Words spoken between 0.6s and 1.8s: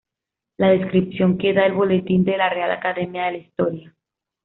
descripción que da el